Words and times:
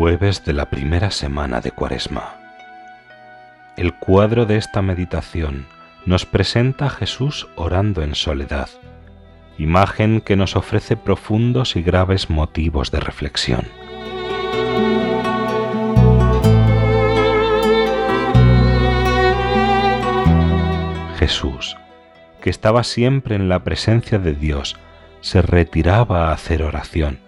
Jueves 0.00 0.44
de 0.44 0.52
la 0.52 0.70
primera 0.70 1.10
semana 1.10 1.60
de 1.60 1.72
Cuaresma. 1.72 2.36
El 3.76 3.94
cuadro 3.94 4.46
de 4.46 4.56
esta 4.56 4.80
meditación 4.80 5.66
nos 6.06 6.24
presenta 6.24 6.86
a 6.86 6.90
Jesús 6.90 7.48
orando 7.56 8.02
en 8.02 8.14
soledad, 8.14 8.68
imagen 9.58 10.20
que 10.20 10.36
nos 10.36 10.54
ofrece 10.54 10.96
profundos 10.96 11.74
y 11.74 11.82
graves 11.82 12.30
motivos 12.30 12.92
de 12.92 13.00
reflexión. 13.00 13.66
Jesús, 21.18 21.76
que 22.40 22.50
estaba 22.50 22.84
siempre 22.84 23.34
en 23.34 23.48
la 23.48 23.64
presencia 23.64 24.20
de 24.20 24.34
Dios, 24.34 24.76
se 25.22 25.42
retiraba 25.42 26.28
a 26.28 26.34
hacer 26.34 26.62
oración. 26.62 27.18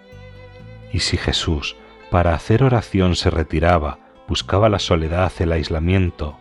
Y 0.93 0.99
si 0.99 1.17
Jesús, 1.17 1.75
para 2.11 2.35
hacer 2.35 2.61
oración 2.61 3.15
se 3.15 3.29
retiraba, 3.31 3.97
buscaba 4.27 4.67
la 4.67 4.79
soledad, 4.79 5.31
el 5.39 5.53
aislamiento. 5.53 6.37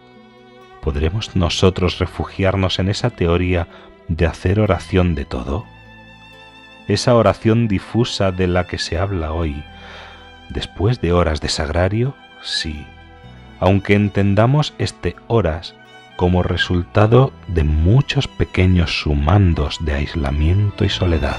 ¿Podremos 0.83 1.37
nosotros 1.37 2.01
refugiarnos 2.01 2.81
en 2.81 2.89
esa 2.89 3.11
teoría 3.11 3.69
de 4.09 4.27
hacer 4.27 4.59
oración 4.59 5.15
de 5.15 5.25
todo? 5.25 5.65
Esa 6.89 7.15
oración 7.15 7.69
difusa 7.69 8.33
de 8.33 8.49
la 8.49 8.67
que 8.67 8.79
se 8.79 8.99
habla 8.99 9.33
hoy, 9.33 9.63
después 10.49 11.01
de 11.01 11.13
horas 11.13 11.41
de 11.41 11.49
sagrario, 11.49 12.17
sí, 12.43 12.85
aunque 13.61 13.95
entendamos 13.95 14.75
este 14.79 15.15
horas 15.29 15.77
como 16.17 16.43
resultado 16.43 17.33
de 17.47 17.63
muchos 17.63 18.27
pequeños 18.27 19.01
sumandos 19.03 19.79
de 19.83 19.95
aislamiento 19.95 20.85
y 20.85 20.89
soledad. 20.89 21.39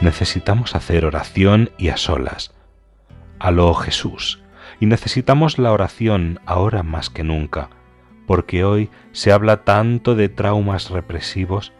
Necesitamos 0.00 0.74
hacer 0.74 1.04
oración 1.04 1.70
y 1.78 1.88
a 1.88 1.96
solas, 1.96 2.54
a 3.38 3.50
lo 3.50 3.74
Jesús, 3.74 4.42
y 4.80 4.86
necesitamos 4.86 5.58
la 5.58 5.72
oración 5.72 6.40
ahora 6.46 6.82
más 6.82 7.10
que 7.10 7.24
nunca, 7.24 7.68
porque 8.26 8.64
hoy 8.64 8.90
se 9.12 9.32
habla 9.32 9.64
tanto 9.64 10.14
de 10.14 10.28
traumas 10.28 10.90
represivos, 10.90 11.72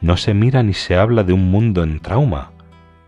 no 0.00 0.16
se 0.16 0.34
mira 0.34 0.62
ni 0.62 0.74
se 0.74 0.96
habla 0.96 1.24
de 1.24 1.32
un 1.32 1.50
mundo 1.50 1.82
en 1.82 2.00
trauma, 2.00 2.52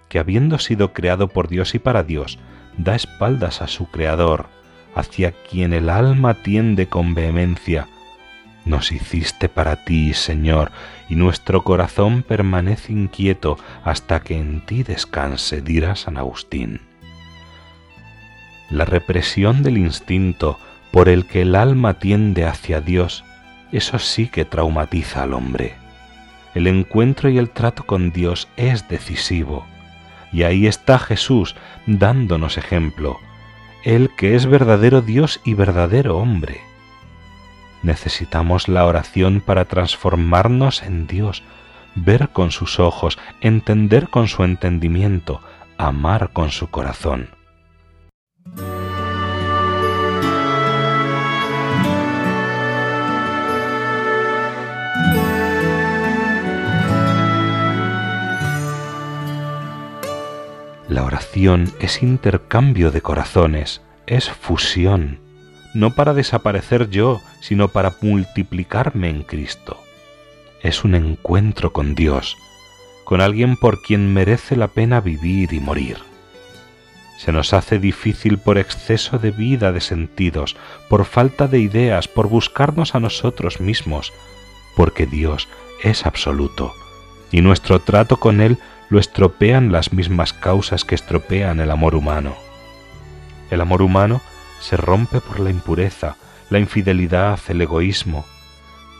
que 0.09 0.19
habiendo 0.19 0.59
sido 0.59 0.93
creado 0.93 1.29
por 1.29 1.49
Dios 1.49 1.75
y 1.75 1.79
para 1.79 2.03
Dios, 2.03 2.39
da 2.77 2.95
espaldas 2.95 3.63
a 3.63 3.69
su 3.69 3.87
Creador, 3.87 4.47
hacia 4.95 5.33
quien 5.33 5.73
el 5.73 5.89
alma 5.89 6.35
tiende 6.35 6.89
con 6.89 7.15
vehemencia, 7.15 7.89
nos 8.65 8.93
hiciste 8.93 9.49
para 9.49 9.85
ti, 9.85 10.15
Señor, 10.15 10.71
y 11.09 11.15
nuestro 11.15 11.63
corazón 11.63 12.23
permanece 12.23 12.93
inquieto 12.93 13.59
hasta 13.85 14.21
que 14.21 14.37
en 14.37 14.65
ti 14.65 14.83
descanse, 14.83 15.63
dirá 15.63 15.97
San 15.97 16.17
Agustín. 16.17 16.81
La 18.71 18.85
represión 18.85 19.63
del 19.63 19.79
instinto 19.79 20.59
por 20.93 21.09
el 21.09 21.27
que 21.27 21.43
el 21.43 21.55
alma 21.55 21.95
tiende 21.95 22.45
hacia 22.45 22.81
Dios, 22.81 23.25
eso 23.73 23.99
sí 23.99 24.29
que 24.29 24.45
traumatiza 24.45 25.23
al 25.23 25.35
hombre. 25.35 25.75
El 26.55 26.67
encuentro 26.67 27.29
y 27.31 27.39
el 27.39 27.51
trato 27.51 27.85
con 27.85 28.13
Dios 28.13 28.49
es 28.57 28.89
decisivo, 28.89 29.67
y 30.33 30.43
ahí 30.43 30.67
está 30.67 30.99
Jesús 30.99 31.57
dándonos 31.87 32.59
ejemplo, 32.59 33.19
Él 33.85 34.11
que 34.17 34.35
es 34.35 34.47
verdadero 34.47 35.01
Dios 35.01 35.41
y 35.45 35.55
verdadero 35.55 36.19
hombre 36.19 36.70
Necesitamos 37.83 38.69
la 38.69 38.85
oración 38.85 39.41
para 39.41 39.65
transformarnos 39.65 40.83
en 40.83 41.07
Dios, 41.07 41.43
ver 41.95 42.29
con 42.29 42.51
sus 42.51 42.79
ojos, 42.79 43.19
entender 43.41 44.09
con 44.09 44.29
su 44.29 44.45
entendimiento, 44.45 45.41
amar 45.79 46.31
con 46.33 46.51
su 46.51 46.69
corazón. 46.69 47.31
La 60.89 61.05
oración 61.05 61.73
es 61.79 62.03
intercambio 62.03 62.91
de 62.91 63.01
corazones, 63.01 63.81
es 64.07 64.29
fusión 64.29 65.30
no 65.75 65.95
para 65.95 66.15
desaparecer 66.15 66.91
yo, 66.91 67.21
sino 67.41 67.69
para 67.69 67.95
multiplicarme 68.01 69.09
en 69.09 69.23
Cristo. 69.23 69.83
Es 70.63 70.85
un 70.85 70.95
encuentro 70.95 71.73
con 71.73 71.95
Dios, 71.95 72.37
con 73.05 73.21
alguien 73.21 73.57
por 73.57 73.83
quien 73.83 74.13
merece 74.13 74.57
la 74.57 74.69
pena 74.69 75.01
vivir 75.01 75.53
y 75.53 75.61
morir. 75.61 75.99
Se 77.19 77.33
nos 77.33 77.53
hace 77.53 77.79
difícil 77.79 78.39
por 78.39 78.57
exceso 78.57 79.19
de 79.19 79.31
vida 79.31 79.73
de 79.73 79.81
sentidos, 79.81 80.57
por 80.89 81.05
falta 81.05 81.47
de 81.49 81.61
ideas, 81.61 82.09
por 82.09 82.29
buscarnos 82.29 82.95
a 82.95 83.01
nosotros 83.01 83.61
mismos, 83.61 84.13
porque 84.75 85.07
Dios 85.07 85.49
es 85.83 86.07
absoluto, 86.07 86.73
y 87.31 87.43
nuestro 87.43 87.81
trato 87.81 88.17
con 88.17 88.41
Él 88.41 88.59
lo 88.89 88.99
estropean 88.99 89.71
las 89.71 89.93
mismas 89.93 90.33
causas 90.33 90.85
que 90.85 90.95
estropean 90.95 91.61
el 91.61 91.71
amor 91.71 91.95
humano. 91.95 92.35
El 93.51 93.61
amor 93.61 93.83
humano 93.83 94.21
se 94.61 94.77
rompe 94.77 95.21
por 95.21 95.41
la 95.41 95.51
impureza, 95.51 96.17
la 96.51 96.59
infidelidad, 96.59 97.41
el 97.49 97.61
egoísmo. 97.63 98.25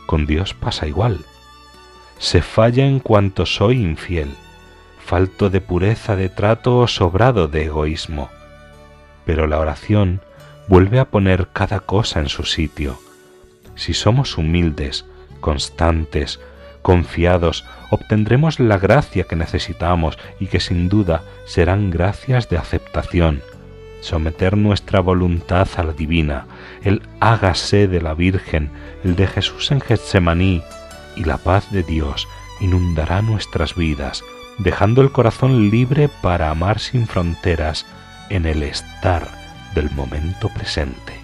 Con 0.05 0.25
Dios 0.25 0.53
pasa 0.53 0.87
igual. 0.87 1.23
Se 2.17 2.41
falla 2.41 2.85
en 2.85 2.99
cuanto 2.99 3.45
soy 3.45 3.81
infiel, 3.81 4.35
falto 5.05 5.49
de 5.49 5.61
pureza 5.61 6.15
de 6.15 6.29
trato 6.29 6.79
o 6.79 6.87
sobrado 6.87 7.47
de 7.47 7.65
egoísmo. 7.65 8.29
Pero 9.25 9.47
la 9.47 9.59
oración 9.59 10.21
vuelve 10.67 10.99
a 10.99 11.05
poner 11.05 11.49
cada 11.53 11.79
cosa 11.79 12.19
en 12.19 12.29
su 12.29 12.43
sitio. 12.43 12.99
Si 13.75 13.93
somos 13.93 14.37
humildes, 14.37 15.05
constantes, 15.39 16.39
confiados, 16.81 17.65
obtendremos 17.89 18.59
la 18.59 18.77
gracia 18.77 19.25
que 19.25 19.35
necesitamos 19.35 20.17
y 20.39 20.47
que 20.47 20.59
sin 20.59 20.89
duda 20.89 21.23
serán 21.45 21.89
gracias 21.91 22.49
de 22.49 22.57
aceptación, 22.57 23.41
someter 24.01 24.57
nuestra 24.57 24.99
voluntad 24.99 25.67
a 25.77 25.83
la 25.83 25.93
divina, 25.93 26.45
el 26.83 27.01
hágase 27.19 27.87
de 27.87 28.01
la 28.01 28.13
Virgen, 28.13 28.69
el 29.03 29.15
de 29.15 29.27
Jesús 29.27 29.71
en 29.71 29.79
Getsemaní, 29.79 30.61
y 31.15 31.23
la 31.23 31.37
paz 31.37 31.71
de 31.71 31.83
Dios 31.83 32.27
inundará 32.59 33.21
nuestras 33.21 33.75
vidas, 33.75 34.23
dejando 34.57 35.01
el 35.01 35.11
corazón 35.11 35.69
libre 35.69 36.09
para 36.21 36.49
amar 36.49 36.79
sin 36.79 37.07
fronteras 37.07 37.85
en 38.29 38.45
el 38.45 38.63
estar 38.63 39.27
del 39.73 39.89
momento 39.91 40.49
presente. 40.49 41.20